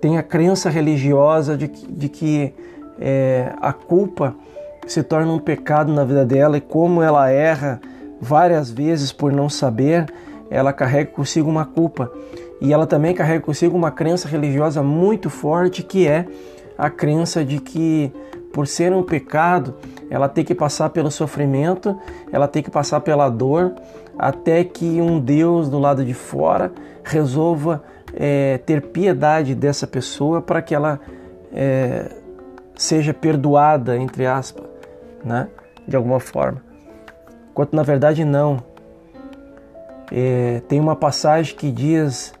têm 0.00 0.18
a 0.18 0.22
crença 0.22 0.70
religiosa 0.70 1.56
de, 1.56 1.68
de 1.68 2.08
que 2.08 2.54
é, 3.06 3.52
a 3.60 3.70
culpa 3.70 4.34
se 4.86 5.02
torna 5.02 5.30
um 5.30 5.38
pecado 5.38 5.92
na 5.92 6.04
vida 6.04 6.24
dela 6.24 6.56
e 6.56 6.60
como 6.60 7.02
ela 7.02 7.30
erra 7.30 7.78
várias 8.18 8.70
vezes 8.70 9.12
por 9.12 9.30
não 9.30 9.46
saber, 9.46 10.06
ela 10.50 10.72
carrega 10.72 11.10
consigo 11.10 11.50
uma 11.50 11.66
culpa. 11.66 12.10
E 12.62 12.72
ela 12.72 12.86
também 12.86 13.14
carrega 13.14 13.44
consigo 13.44 13.76
uma 13.76 13.90
crença 13.90 14.26
religiosa 14.26 14.82
muito 14.82 15.28
forte 15.28 15.82
que 15.82 16.08
é 16.08 16.26
a 16.78 16.88
crença 16.88 17.44
de 17.44 17.60
que 17.60 18.10
por 18.54 18.66
ser 18.66 18.92
um 18.92 19.02
pecado, 19.02 19.74
ela 20.08 20.28
tem 20.28 20.42
que 20.44 20.54
passar 20.54 20.88
pelo 20.88 21.10
sofrimento, 21.10 21.98
ela 22.32 22.48
tem 22.48 22.62
que 22.62 22.70
passar 22.70 23.00
pela 23.00 23.28
dor, 23.28 23.74
até 24.18 24.64
que 24.64 25.00
um 25.02 25.18
Deus 25.20 25.68
do 25.68 25.78
lado 25.78 26.04
de 26.04 26.14
fora 26.14 26.72
resolva 27.02 27.82
é, 28.14 28.58
ter 28.58 28.80
piedade 28.80 29.54
dessa 29.54 29.86
pessoa 29.86 30.40
para 30.40 30.62
que 30.62 30.74
ela 30.74 31.00
é, 31.52 32.23
seja 32.76 33.14
perdoada, 33.14 33.96
entre 33.96 34.26
aspas, 34.26 34.66
né? 35.24 35.48
de 35.86 35.96
alguma 35.96 36.20
forma. 36.20 36.62
Quanto 37.52 37.74
na 37.76 37.82
verdade 37.82 38.24
não. 38.24 38.62
É, 40.10 40.60
tem 40.68 40.80
uma 40.80 40.96
passagem 40.96 41.54
que 41.54 41.70
diz: 41.70 42.34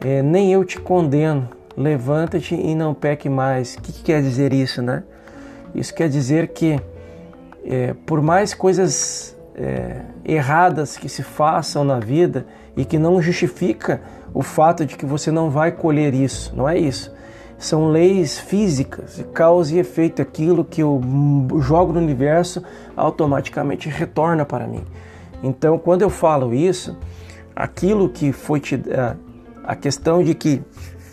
é, 0.00 0.22
Nem 0.22 0.52
eu 0.52 0.64
te 0.64 0.80
condeno, 0.80 1.48
levanta-te 1.76 2.54
e 2.54 2.74
não 2.74 2.94
peque 2.94 3.28
mais. 3.28 3.74
O 3.74 3.82
que, 3.82 3.92
que, 3.92 4.02
quer 4.02 4.22
dizer 4.22 4.52
isso, 4.52 4.82
né? 4.82 5.02
Isso 5.74 5.94
quer 5.94 6.08
dizer 6.08 6.48
que, 6.48 6.80
é, 7.64 7.94
por 8.06 8.22
mais 8.22 8.54
coisas 8.54 9.36
é, 9.54 10.00
erradas 10.24 10.96
que 10.96 11.08
se 11.08 11.22
façam 11.22 11.84
na 11.84 12.00
vida 12.00 12.46
e 12.76 12.84
que 12.84 12.98
não 12.98 13.20
justifica 13.20 14.00
o 14.32 14.42
fato 14.42 14.84
de 14.86 14.96
que 14.96 15.04
você 15.04 15.30
não 15.30 15.50
vai 15.50 15.72
colher 15.72 16.14
isso, 16.14 16.54
não 16.56 16.68
é 16.68 16.78
isso 16.78 17.17
são 17.58 17.88
leis 17.90 18.38
físicas, 18.38 19.24
causa 19.34 19.74
e 19.74 19.78
efeito, 19.80 20.22
aquilo 20.22 20.64
que 20.64 20.80
eu 20.80 21.00
jogo 21.60 21.92
no 21.92 21.98
universo 21.98 22.62
automaticamente 22.96 23.88
retorna 23.88 24.44
para 24.44 24.66
mim. 24.66 24.84
Então, 25.42 25.76
quando 25.76 26.02
eu 26.02 26.10
falo 26.10 26.54
isso, 26.54 26.96
aquilo 27.54 28.08
que 28.08 28.32
foi 28.32 28.60
te 28.60 28.80
a 29.64 29.74
questão 29.74 30.22
de 30.22 30.34
que 30.34 30.62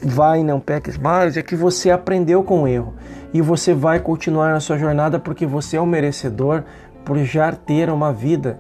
vai 0.02 0.44
não 0.44 0.60
peques 0.60 0.98
mais 0.98 1.36
é 1.36 1.42
que 1.42 1.56
você 1.56 1.92
aprendeu 1.92 2.44
com 2.44 2.64
o 2.64 2.68
erro 2.68 2.94
e 3.34 3.42
você 3.42 3.74
vai 3.74 4.00
continuar 4.00 4.54
na 4.54 4.62
sua 4.62 4.78
jornada 4.78 5.20
porque 5.20 5.46
você 5.46 5.76
é 5.76 5.82
o 5.82 5.86
merecedor 5.86 6.64
por 7.04 7.18
já 7.18 7.52
ter 7.52 7.90
uma 7.90 8.14
vida 8.14 8.60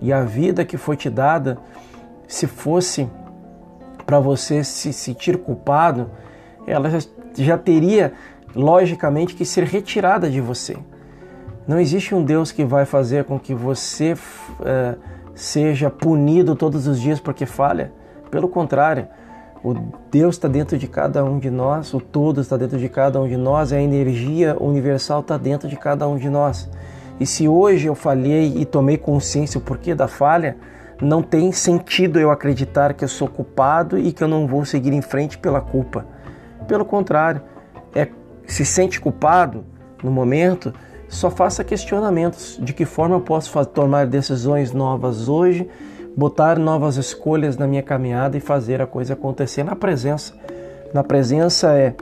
e 0.00 0.12
a 0.12 0.22
vida 0.22 0.64
que 0.64 0.76
foi 0.76 0.96
te 0.96 1.08
dada, 1.08 1.58
se 2.26 2.46
fosse 2.46 3.08
para 4.04 4.18
você 4.18 4.64
se 4.64 4.92
sentir 4.92 5.38
culpado, 5.38 6.10
ela 6.66 6.90
já 7.34 7.56
teria 7.56 8.12
logicamente 8.54 9.34
que 9.34 9.44
ser 9.44 9.64
retirada 9.64 10.30
de 10.30 10.40
você. 10.40 10.76
Não 11.66 11.78
existe 11.78 12.14
um 12.14 12.24
Deus 12.24 12.50
que 12.50 12.64
vai 12.64 12.84
fazer 12.84 13.24
com 13.24 13.38
que 13.38 13.54
você 13.54 14.14
uh, 14.14 14.98
seja 15.34 15.90
punido 15.90 16.56
todos 16.56 16.86
os 16.86 17.00
dias 17.00 17.20
porque 17.20 17.46
falha. 17.46 17.92
Pelo 18.30 18.48
contrário, 18.48 19.06
o 19.62 19.74
Deus 20.10 20.36
está 20.36 20.48
dentro 20.48 20.78
de 20.78 20.88
cada 20.88 21.24
um 21.24 21.38
de 21.38 21.50
nós, 21.50 21.92
o 21.92 22.00
todo 22.00 22.40
está 22.40 22.56
dentro 22.56 22.78
de 22.78 22.88
cada 22.88 23.20
um 23.20 23.28
de 23.28 23.36
nós, 23.36 23.72
a 23.72 23.80
energia 23.80 24.56
universal 24.58 25.20
está 25.20 25.36
dentro 25.36 25.68
de 25.68 25.76
cada 25.76 26.08
um 26.08 26.16
de 26.16 26.28
nós. 26.28 26.68
E 27.20 27.26
se 27.26 27.46
hoje 27.46 27.86
eu 27.86 27.94
falhei 27.94 28.54
e 28.56 28.64
tomei 28.64 28.96
consciência 28.96 29.58
o 29.58 29.60
porquê 29.60 29.94
da 29.94 30.08
falha, 30.08 30.56
não 31.00 31.22
tem 31.22 31.52
sentido 31.52 32.18
eu 32.18 32.30
acreditar 32.30 32.94
que 32.94 33.04
eu 33.04 33.08
sou 33.08 33.28
culpado 33.28 33.98
e 33.98 34.12
que 34.12 34.24
eu 34.24 34.28
não 34.28 34.46
vou 34.46 34.64
seguir 34.64 34.92
em 34.92 35.02
frente 35.02 35.36
pela 35.36 35.60
culpa. 35.60 36.06
Pelo 36.66 36.84
contrário, 36.84 37.42
é, 37.94 38.08
se 38.46 38.64
sente 38.64 39.00
culpado 39.00 39.64
no 40.02 40.10
momento, 40.10 40.72
só 41.08 41.30
faça 41.30 41.64
questionamentos 41.64 42.58
de 42.60 42.72
que 42.72 42.84
forma 42.84 43.16
eu 43.16 43.20
posso 43.20 43.64
tomar 43.66 44.06
decisões 44.06 44.72
novas 44.72 45.28
hoje, 45.28 45.68
botar 46.16 46.58
novas 46.58 46.96
escolhas 46.96 47.56
na 47.56 47.66
minha 47.66 47.82
caminhada 47.82 48.36
e 48.36 48.40
fazer 48.40 48.80
a 48.80 48.86
coisa 48.86 49.14
acontecer 49.14 49.64
na 49.64 49.74
presença. 49.74 50.34
Na 50.94 51.02
presença 51.02 51.72
é 51.72 51.94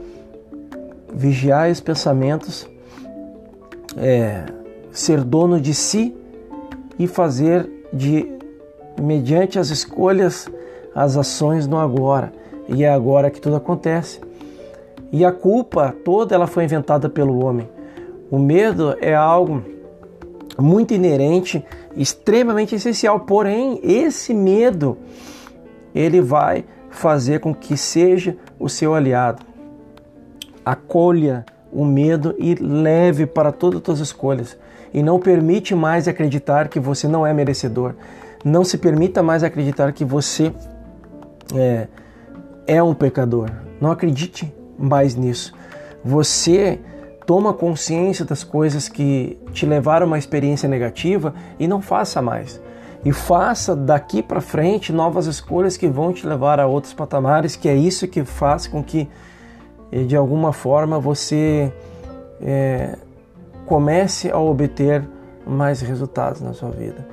vigiar 1.13 1.71
os 1.71 1.81
pensamentos, 1.81 2.69
é, 3.97 4.45
ser 4.93 5.23
dono 5.23 5.61
de 5.61 5.75
si 5.75 6.15
e 6.99 7.07
fazer 7.07 7.69
de 7.93 8.31
mediante 9.01 9.59
as 9.59 9.71
escolhas 9.71 10.51
as 10.95 11.17
ações 11.17 11.67
no 11.67 11.79
agora. 11.79 12.33
E 12.69 12.85
é 12.85 12.91
agora 12.91 13.31
que 13.31 13.41
tudo 13.41 13.57
acontece. 13.57 14.21
E 15.11 15.25
a 15.25 15.33
culpa 15.33 15.95
toda 16.05 16.35
ela 16.35 16.47
foi 16.47 16.65
inventada 16.65 17.09
pelo 17.09 17.45
homem. 17.45 17.69
O 18.31 18.39
medo 18.39 18.97
é 19.01 19.15
algo 19.15 19.63
muito 20.61 20.93
inerente 20.93 21.65
extremamente 21.97 22.75
essencial. 22.75 23.21
Porém, 23.21 23.81
esse 23.83 24.35
medo 24.35 24.99
ele 25.95 26.21
vai 26.21 26.65
fazer 26.91 27.41
com 27.41 27.55
que 27.55 27.77
seja 27.77 28.37
o 28.59 28.69
seu 28.69 28.95
aliado. 28.95 29.43
Acolha 30.65 31.47
o 31.73 31.85
medo 31.85 32.35
e 32.39 32.55
leve 32.55 33.27
para 33.27 33.53
todas 33.53 33.81
as 33.81 33.85
suas 33.85 34.01
escolhas. 34.01 34.59
E 34.93 35.03
não 35.03 35.19
permite 35.19 35.75
mais 35.75 36.09
acreditar 36.09 36.69
que 36.69 36.81
você 36.81 37.07
não 37.07 37.27
é 37.27 37.33
merecedor. 37.33 37.95
Não 38.45 38.65
se 38.65 38.79
permita 38.79 39.23
mais 39.23 39.43
acreditar 39.43 39.93
que 39.93 40.05
você 40.05 40.53
é, 41.55 41.89
é 42.67 42.83
um 42.83 42.95
pecador. 42.95 43.51
Não 43.81 43.91
acredite 43.91 44.53
mais 44.79 45.15
nisso. 45.15 45.53
Você 46.05 46.79
toma 47.27 47.53
consciência 47.53 48.25
das 48.25 48.43
coisas 48.43 48.89
que 48.89 49.39
te 49.53 49.67
levaram 49.67 50.05
a 50.05 50.07
uma 50.07 50.19
experiência 50.19 50.69
negativa 50.69 51.35
e 51.59 51.69
não 51.69 51.83
faça 51.83 52.23
mais. 52.23 52.61
E 53.05 53.13
faça 53.13 53.77
daqui 53.77 54.23
para 54.23 54.41
frente 54.41 54.93
novas 54.93 55.27
escolhas 55.27 55.77
que 55.77 55.89
vão 55.89 56.13
te 56.13 56.27
levar 56.27 56.59
a 56.59 56.67
outros 56.67 56.93
patamares, 56.93 57.55
que 57.55 57.69
é 57.69 57.75
isso 57.75 58.09
que 58.09 58.25
faz 58.25 58.67
com 58.67 58.83
que 58.83 59.09
de 60.07 60.17
alguma 60.17 60.53
forma 60.53 60.99
você 60.99 61.73
é, 62.41 62.97
comece 63.67 64.31
a 64.31 64.39
obter 64.39 65.07
mais 65.47 65.81
resultados 65.81 66.41
na 66.41 66.53
sua 66.53 66.71
vida. 66.71 67.07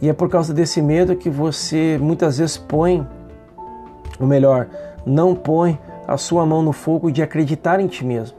E 0.00 0.08
é 0.08 0.12
por 0.12 0.28
causa 0.28 0.52
desse 0.52 0.82
medo 0.82 1.16
que 1.16 1.30
você 1.30 1.98
muitas 2.00 2.38
vezes 2.38 2.56
põe, 2.56 3.06
ou 4.18 4.26
melhor, 4.26 4.68
não 5.06 5.34
põe 5.34 5.78
a 6.06 6.16
sua 6.16 6.44
mão 6.44 6.62
no 6.62 6.72
fogo 6.72 7.10
de 7.10 7.22
acreditar 7.22 7.80
em 7.80 7.86
ti 7.86 8.04
mesmo. 8.04 8.36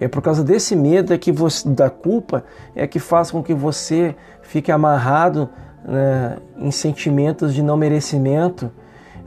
É 0.00 0.08
por 0.08 0.22
causa 0.22 0.42
desse 0.42 0.74
medo 0.74 1.12
é 1.12 1.18
que 1.18 1.30
você, 1.30 1.68
da 1.68 1.90
culpa 1.90 2.44
é 2.74 2.86
que 2.86 2.98
faz 2.98 3.30
com 3.30 3.42
que 3.42 3.52
você 3.52 4.16
fique 4.42 4.72
amarrado 4.72 5.48
né, 5.84 6.38
em 6.58 6.70
sentimentos 6.70 7.52
de 7.54 7.62
não 7.62 7.76
merecimento 7.76 8.70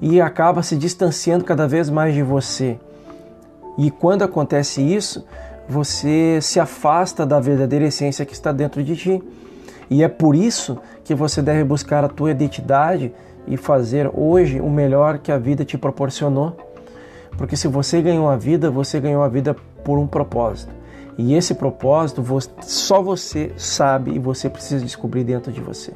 e 0.01 0.19
acaba 0.19 0.63
se 0.63 0.75
distanciando 0.75 1.45
cada 1.45 1.67
vez 1.67 1.89
mais 1.89 2.13
de 2.13 2.23
você. 2.23 2.79
E 3.77 3.91
quando 3.91 4.23
acontece 4.23 4.81
isso, 4.81 5.25
você 5.67 6.39
se 6.41 6.59
afasta 6.59 7.25
da 7.25 7.39
verdadeira 7.39 7.85
essência 7.85 8.25
que 8.25 8.33
está 8.33 8.51
dentro 8.51 8.83
de 8.83 8.95
ti. 8.95 9.23
E 9.89 10.03
é 10.03 10.07
por 10.07 10.35
isso 10.35 10.77
que 11.03 11.13
você 11.13 11.41
deve 11.41 11.63
buscar 11.63 12.03
a 12.03 12.09
tua 12.09 12.31
identidade 12.31 13.13
e 13.47 13.57
fazer 13.57 14.09
hoje 14.13 14.59
o 14.59 14.69
melhor 14.69 15.19
que 15.19 15.31
a 15.31 15.37
vida 15.37 15.63
te 15.63 15.77
proporcionou. 15.77 16.72
Porque 17.37 17.55
se 17.55 17.67
você 17.67 18.01
ganhou 18.01 18.29
a 18.29 18.35
vida, 18.35 18.69
você 18.69 18.99
ganhou 18.99 19.23
a 19.23 19.27
vida 19.27 19.55
por 19.83 19.97
um 19.97 20.07
propósito. 20.07 20.73
E 21.17 21.33
esse 21.35 21.53
propósito 21.53 22.23
só 22.61 23.01
você 23.01 23.51
sabe 23.57 24.11
e 24.11 24.19
você 24.19 24.49
precisa 24.49 24.83
descobrir 24.83 25.23
dentro 25.23 25.51
de 25.51 25.61
você. 25.61 25.93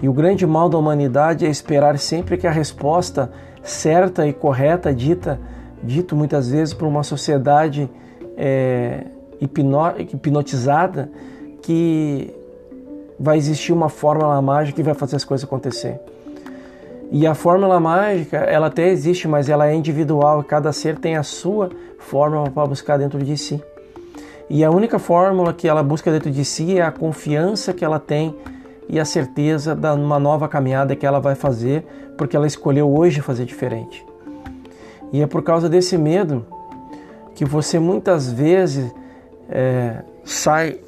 E 0.00 0.08
o 0.08 0.12
grande 0.12 0.46
mal 0.46 0.68
da 0.68 0.76
humanidade 0.76 1.46
é 1.46 1.48
esperar 1.48 1.96
sempre 1.98 2.36
que 2.36 2.46
a 2.46 2.50
resposta 2.50 3.30
certa 3.62 4.26
e 4.26 4.32
correta 4.32 4.92
dita 4.92 5.38
dito 5.82 6.14
muitas 6.14 6.50
vezes 6.50 6.72
por 6.72 6.86
uma 6.86 7.02
sociedade 7.02 7.90
é, 8.36 9.04
hipnotizada 9.40 11.10
que 11.60 12.32
vai 13.18 13.36
existir 13.36 13.72
uma 13.72 13.88
fórmula 13.88 14.40
mágica 14.40 14.76
que 14.76 14.82
vai 14.82 14.94
fazer 14.94 15.16
as 15.16 15.24
coisas 15.24 15.44
acontecer. 15.44 16.00
E 17.14 17.26
a 17.26 17.34
fórmula 17.34 17.78
mágica, 17.78 18.38
ela 18.38 18.68
até 18.68 18.88
existe, 18.88 19.28
mas 19.28 19.50
ela 19.50 19.68
é 19.68 19.74
individual, 19.74 20.42
cada 20.42 20.72
ser 20.72 20.98
tem 20.98 21.14
a 21.14 21.22
sua 21.22 21.68
fórmula 21.98 22.50
para 22.50 22.66
buscar 22.66 22.96
dentro 22.96 23.22
de 23.22 23.36
si. 23.36 23.62
E 24.48 24.64
a 24.64 24.70
única 24.70 24.98
fórmula 24.98 25.52
que 25.52 25.68
ela 25.68 25.82
busca 25.82 26.10
dentro 26.10 26.30
de 26.30 26.42
si 26.42 26.78
é 26.78 26.82
a 26.82 26.90
confiança 26.90 27.74
que 27.74 27.84
ela 27.84 28.00
tem 28.00 28.34
e 28.88 28.98
a 28.98 29.04
certeza 29.04 29.74
de 29.74 29.88
uma 29.88 30.18
nova 30.18 30.48
caminhada 30.48 30.96
que 30.96 31.04
ela 31.04 31.20
vai 31.20 31.34
fazer, 31.34 31.84
porque 32.16 32.34
ela 32.34 32.46
escolheu 32.46 32.90
hoje 32.90 33.20
fazer 33.20 33.44
diferente. 33.44 34.02
E 35.12 35.20
é 35.20 35.26
por 35.26 35.42
causa 35.42 35.68
desse 35.68 35.98
medo 35.98 36.46
que 37.34 37.44
você 37.44 37.78
muitas 37.78 38.32
vezes 38.32 38.90
é, 39.50 40.02
sai 40.24 40.80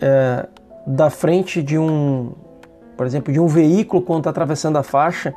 é, 0.00 0.48
da 0.84 1.10
frente 1.10 1.62
de 1.62 1.78
um, 1.78 2.32
por 2.96 3.06
exemplo, 3.06 3.32
de 3.32 3.40
um 3.40 3.46
veículo 3.46 4.02
quando 4.02 4.20
está 4.20 4.30
atravessando 4.30 4.76
a 4.76 4.82
faixa 4.82 5.34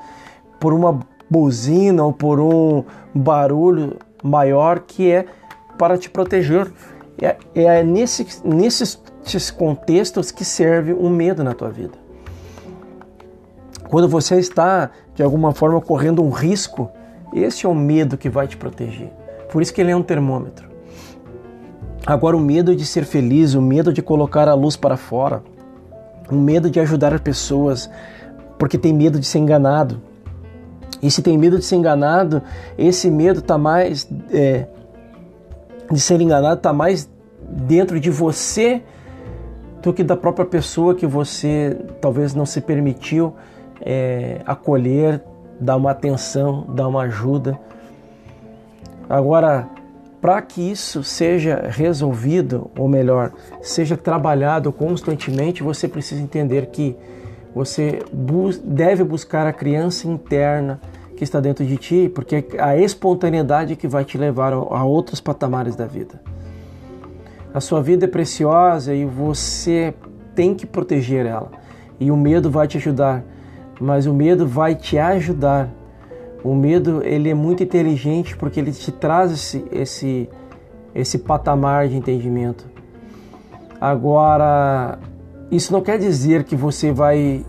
por 0.60 0.74
uma 0.74 1.00
buzina 1.30 2.04
ou 2.04 2.14
por 2.14 2.40
um 2.40 2.84
barulho 3.14 3.98
maior 4.24 4.80
que 4.80 5.12
é 5.12 5.26
para 5.78 5.98
te 5.98 6.10
proteger. 6.10 6.72
É, 7.20 7.36
é 7.56 7.84
nesse, 7.84 8.28
nesses 8.46 9.52
contextos 9.52 10.32
que 10.32 10.46
serve 10.46 10.94
o 10.94 11.06
um 11.06 11.10
medo 11.10 11.44
na 11.44 11.54
tua 11.54 11.70
vida. 11.70 11.98
Quando 13.90 14.08
você 14.08 14.36
está, 14.38 14.92
de 15.16 15.24
alguma 15.24 15.54
forma, 15.54 15.80
correndo 15.82 16.22
um 16.22 16.30
risco, 16.30 16.92
esse 17.34 17.66
é 17.66 17.70
o 17.70 17.74
medo 17.74 18.18
que 18.18 18.30
vai 18.30 18.48
te 18.48 18.58
proteger. 18.58 19.12
Por 19.52 19.62
isso 19.62 19.74
que 19.74 19.82
ele 19.82 19.92
é 19.92 19.96
um 19.96 20.04
termômetro. 20.04 20.68
Agora, 22.06 22.38
o 22.38 22.40
medo 22.40 22.76
de 22.76 22.86
ser 22.86 23.06
feliz, 23.06 23.54
o 23.54 23.62
medo 23.62 23.92
de 23.92 24.02
colocar 24.02 24.48
a 24.48 24.54
luz 24.54 24.76
para 24.76 24.96
fora, 24.96 25.42
o 26.30 26.36
medo 26.36 26.70
de 26.70 26.80
ajudar 26.80 27.20
pessoas, 27.20 27.90
porque 28.58 28.78
tem 28.78 28.94
medo 28.94 29.20
de 29.20 29.26
ser 29.26 29.40
enganado. 29.40 30.02
E 31.02 31.12
se 31.12 31.22
tem 31.22 31.38
medo 31.38 31.60
de 31.60 31.66
ser 31.66 31.76
enganado, 31.76 32.42
esse 32.78 33.10
medo 33.10 33.40
está 33.40 33.58
mais 33.58 34.10
é, 34.32 34.68
de 35.92 36.00
ser 36.00 36.20
enganado 36.20 36.58
está 36.58 36.74
mais 36.74 37.10
dentro 37.50 38.00
de 38.00 38.10
você 38.10 38.82
do 39.82 39.94
que 39.94 40.04
da 40.04 40.18
própria 40.18 40.46
pessoa 40.46 40.96
que 40.96 41.06
você 41.06 41.78
talvez 42.02 42.34
não 42.34 42.46
se 42.46 42.60
permitiu 42.60 43.34
é, 43.82 44.42
acolher, 44.46 45.22
dar 45.60 45.78
uma 45.78 45.92
atenção, 45.92 46.66
dar 46.70 46.88
uma 46.88 47.04
ajuda. 47.04 47.58
Agora, 49.10 49.70
para 50.22 50.42
que 50.42 50.62
isso 50.62 51.04
seja 51.04 51.68
resolvido, 51.70 52.70
ou 52.78 52.88
melhor, 52.88 53.32
seja 53.62 53.96
trabalhado 53.96 54.72
constantemente, 54.72 55.64
você 55.64 55.88
precisa 55.88 56.22
entender 56.22 56.68
que 56.68 56.96
você 57.54 58.04
deve 58.64 59.04
buscar 59.04 59.48
a 59.48 59.54
criança 59.54 60.08
interna 60.08 60.80
que 61.16 61.24
está 61.24 61.40
dentro 61.40 61.66
de 61.66 61.78
ti, 61.78 62.12
porque 62.14 62.46
é 62.54 62.62
a 62.62 62.78
espontaneidade 62.78 63.76
que 63.76 63.88
vai 63.88 64.06
te 64.06 64.18
levar 64.18 64.54
a 64.54 64.84
outros 64.84 65.20
patamares 65.20 65.76
da 65.76 65.86
vida. 65.86 66.22
A 67.54 67.60
sua 67.60 67.82
vida 67.82 68.06
é 68.06 68.08
preciosa 68.08 68.94
e 68.94 69.06
você 69.06 69.94
tem 70.36 70.54
que 70.54 70.66
proteger 70.66 71.26
ela. 71.26 71.52
E 72.00 72.12
o 72.12 72.18
medo 72.18 72.52
vai 72.52 72.68
te 72.68 72.78
ajudar 72.78 73.24
mas 73.80 74.06
o 74.06 74.14
medo 74.14 74.48
vai 74.48 74.76
te 74.76 74.98
ajudar. 74.98 75.70
O 76.44 76.56
medo 76.56 77.02
ele 77.04 77.30
é 77.30 77.34
muito 77.34 77.64
inteligente 77.64 78.36
porque 78.38 78.60
ele 78.60 78.72
te 78.72 78.92
traz 78.92 79.32
esse, 79.32 79.66
esse, 79.72 80.30
esse 80.94 81.18
patamar 81.20 81.88
de 81.88 81.96
entendimento. 81.98 82.66
Agora, 83.80 85.00
isso 85.52 85.72
não 85.72 85.82
quer 85.82 85.98
dizer 85.98 86.44
que 86.44 86.56
você 86.56 86.92
vai 86.92 87.46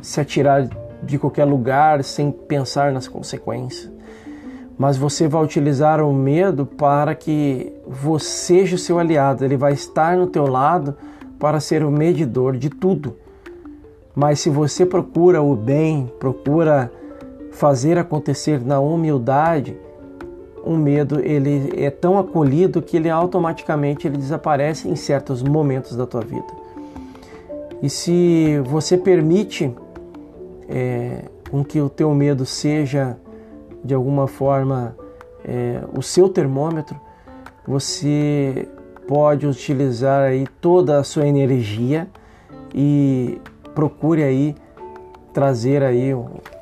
se 0.00 0.20
atirar 0.20 0.68
de 1.02 1.18
qualquer 1.18 1.44
lugar 1.44 2.02
sem 2.04 2.30
pensar 2.30 2.92
nas 2.92 3.08
consequências. 3.08 3.90
Mas 4.78 4.96
você 4.96 5.28
vai 5.28 5.42
utilizar 5.42 6.00
o 6.00 6.12
medo 6.12 6.64
para 6.66 7.14
que 7.14 7.72
você 7.86 8.24
seja 8.24 8.76
o 8.76 8.78
seu 8.78 8.98
aliado. 8.98 9.44
Ele 9.44 9.56
vai 9.56 9.72
estar 9.72 10.16
no 10.16 10.26
teu 10.26 10.46
lado 10.46 10.96
para 11.38 11.60
ser 11.60 11.84
o 11.84 11.90
medidor 11.90 12.56
de 12.56 12.70
tudo. 12.70 13.16
Mas 14.14 14.40
se 14.40 14.50
você 14.50 14.84
procura 14.84 15.42
o 15.42 15.56
bem, 15.56 16.12
procura 16.18 16.90
fazer 17.52 17.98
acontecer 17.98 18.60
na 18.60 18.80
humildade, 18.80 19.76
o 20.64 20.76
medo 20.76 21.20
ele 21.20 21.72
é 21.76 21.90
tão 21.90 22.18
acolhido 22.18 22.82
que 22.82 22.96
ele 22.96 23.10
automaticamente 23.10 24.06
ele 24.06 24.16
desaparece 24.16 24.88
em 24.88 24.96
certos 24.96 25.42
momentos 25.42 25.96
da 25.96 26.06
tua 26.06 26.22
vida. 26.22 26.46
E 27.82 27.90
se 27.90 28.60
você 28.64 28.96
permite 28.96 29.74
é, 30.68 31.24
com 31.50 31.64
que 31.64 31.80
o 31.80 31.88
teu 31.88 32.14
medo 32.14 32.46
seja 32.46 33.16
de 33.84 33.92
alguma 33.92 34.26
forma 34.28 34.96
é, 35.44 35.82
o 35.92 36.00
seu 36.00 36.28
termômetro, 36.28 36.98
você 37.66 38.68
pode 39.06 39.46
utilizar 39.46 40.22
aí 40.22 40.46
toda 40.60 40.98
a 40.98 41.04
sua 41.04 41.26
energia 41.26 42.08
e 42.74 43.40
procure 43.74 44.22
aí 44.22 44.54
trazer 45.32 45.82
aí 45.82 46.10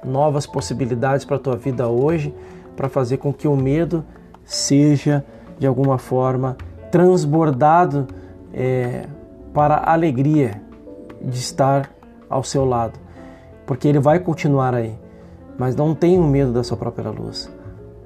novas 0.05 0.47
possibilidades 0.47 1.25
para 1.25 1.37
a 1.37 1.41
tua 1.41 1.57
vida 1.57 1.89
hoje, 1.89 2.35
para 2.77 2.89
fazer 2.89 3.17
com 3.19 3.33
que 3.33 3.49
o 3.49 3.57
medo 3.57 4.05
seja 4.45 5.25
de 5.59 5.67
alguma 5.67 5.99
forma 5.99 6.57
transbordado 6.91 8.09
é, 8.53 9.05
para 9.53 9.75
a 9.77 9.93
alegria 9.93 10.61
de 11.21 11.39
estar 11.39 11.91
ao 12.29 12.43
seu 12.43 12.65
lado, 12.65 12.99
porque 13.67 13.87
ele 13.87 13.99
vai 13.99 14.19
continuar 14.19 14.75
aí. 14.75 14.99
Mas 15.59 15.77
não 15.77 15.95
tenha 15.95 16.21
medo 16.23 16.53
da 16.53 16.65
sua 16.65 16.77
própria 16.77 17.11
luz. 17.11 17.53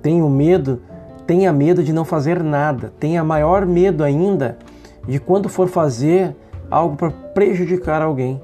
Tenha 0.03 0.29
medo, 0.29 0.83
tenha 1.27 1.53
medo 1.53 1.85
de 1.85 1.93
não 1.93 2.05
fazer 2.05 2.43
nada. 2.43 2.93
Tenha 2.99 3.23
maior 3.23 3.65
medo 3.65 4.03
ainda 4.03 4.59
de 5.07 5.21
quando 5.21 5.49
for 5.49 5.69
fazer 5.69 6.35
algo 6.69 6.97
para 6.97 7.11
prejudicar 7.11 8.03
alguém 8.03 8.41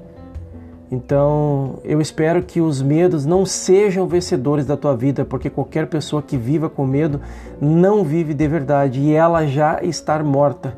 Então, 0.91 1.79
eu 1.85 2.01
espero 2.01 2.43
que 2.43 2.59
os 2.59 2.81
medos 2.81 3.25
não 3.25 3.45
sejam 3.45 4.05
vencedores 4.07 4.65
da 4.65 4.75
tua 4.75 4.93
vida, 4.93 5.23
porque 5.23 5.49
qualquer 5.49 5.87
pessoa 5.87 6.21
que 6.21 6.35
viva 6.35 6.69
com 6.69 6.85
medo 6.85 7.21
não 7.61 8.03
vive 8.03 8.33
de 8.33 8.45
verdade 8.45 8.99
e 8.99 9.13
ela 9.13 9.47
já 9.47 9.81
está 9.81 10.21
morta 10.21 10.75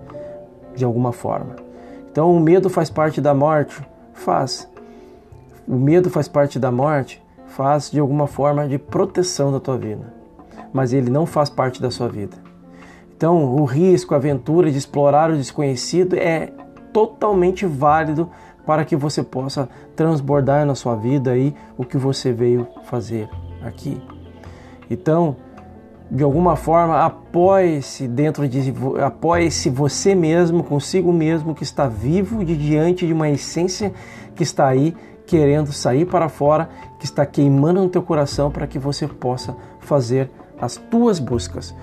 de 0.75 0.85
alguma 0.85 1.11
forma. 1.11 1.55
Então, 2.11 2.31
o 2.31 2.39
medo 2.39 2.69
faz 2.69 2.91
parte 2.91 3.19
da 3.19 3.33
morte? 3.33 3.81
Faz. 4.13 4.69
O 5.67 5.75
medo 5.75 6.11
faz 6.11 6.27
parte 6.27 6.59
da 6.59 6.71
morte? 6.71 7.19
Faz 7.47 7.89
de 7.89 7.99
alguma 7.99 8.27
forma 8.27 8.67
de 8.67 8.77
proteção 8.77 9.51
da 9.51 9.59
tua 9.59 9.77
vida, 9.77 10.13
mas 10.71 10.93
ele 10.93 11.09
não 11.09 11.25
faz 11.25 11.49
parte 11.49 11.81
da 11.81 11.89
sua 11.89 12.07
vida. 12.07 12.37
Então, 13.17 13.55
o 13.55 13.65
risco, 13.65 14.13
a 14.13 14.17
aventura 14.17 14.71
de 14.71 14.77
explorar 14.77 15.31
o 15.31 15.37
desconhecido 15.37 16.15
é 16.15 16.51
totalmente 16.91 17.65
válido 17.65 18.29
para 18.65 18.85
que 18.85 18.95
você 18.95 19.21
possa 19.23 19.69
transbordar 19.95 20.65
na 20.65 20.75
sua 20.75 20.95
vida 20.95 21.31
aí 21.31 21.53
o 21.77 21.83
que 21.83 21.97
você 21.97 22.31
veio 22.31 22.67
fazer 22.83 23.29
aqui. 23.61 24.01
Então, 24.89 25.35
de 26.09 26.23
alguma 26.23 26.55
forma, 26.55 27.03
apoie-se 27.03 28.07
dentro 28.07 28.47
de 28.47 28.73
apoie-se 29.03 29.69
você 29.69 30.13
mesmo, 30.13 30.63
consigo 30.63 31.11
mesmo 31.11 31.55
que 31.55 31.63
está 31.63 31.87
vivo 31.87 32.43
de 32.45 32.55
diante 32.55 33.07
de 33.07 33.13
uma 33.13 33.29
essência 33.29 33.93
que 34.35 34.43
está 34.43 34.67
aí 34.67 34.95
querendo 35.25 35.71
sair 35.71 36.05
para 36.05 36.29
fora, 36.29 36.69
que 36.99 37.05
está 37.05 37.25
queimando 37.25 37.81
no 37.81 37.89
teu 37.89 38.03
coração 38.03 38.51
para 38.51 38.67
que 38.67 38.77
você 38.77 39.07
possa 39.07 39.55
fazer 39.79 40.29
as 40.59 40.75
tuas 40.75 41.19
buscas 41.19 41.73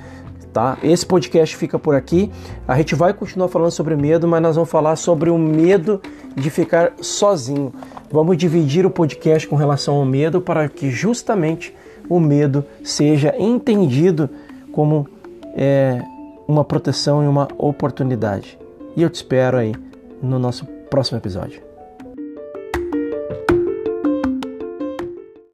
tá? 0.53 0.79
Esse 0.83 1.07
podcast 1.07 1.57
fica 1.57 1.79
por 1.79 1.95
aqui. 1.95 2.31
A 2.67 2.77
gente 2.77 2.95
vai 2.95 3.13
continuar 3.13 3.49
falando 3.49 3.71
sobre 3.71 3.97
medo, 3.97 4.27
mas 4.29 4.43
nós 4.43 4.57
vamos 4.57 4.71
falar 4.71 4.97
sobre 4.97 5.31
o 5.31 5.39
medo 5.39 6.01
de 6.35 6.51
ficar 6.51 6.93
sozinho. 7.01 7.73
Vamos 8.11 8.37
dividir 8.37 8.85
o 8.85 8.91
podcast 8.91 9.47
com 9.49 9.57
relação 9.57 9.97
ao 9.97 10.05
medo 10.05 10.41
para 10.41 10.69
que 10.69 10.91
justamente 10.91 11.75
o 12.09 12.19
medo 12.19 12.65
seja 12.83 13.35
entendido 13.39 14.29
como 14.73 15.07
é, 15.55 16.03
uma 16.47 16.65
proteção 16.65 17.23
e 17.23 17.29
uma 17.29 17.49
oportunidade. 17.57 18.59
E 18.97 19.03
eu 19.03 19.11
te 19.11 19.17
espero 19.17 19.57
aí 19.57 19.75
no 20.23 20.39
nosso 20.39 20.67
próximo 20.91 21.19
episódio. 21.19 21.70